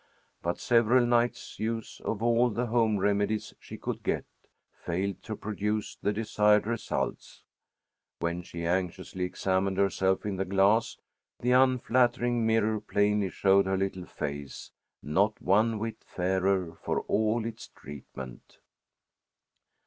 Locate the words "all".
2.23-2.49, 17.01-17.45